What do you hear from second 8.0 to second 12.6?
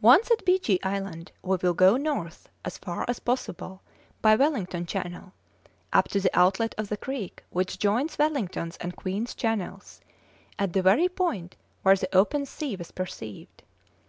Wellington's and Queen's Channels, at the very point where the open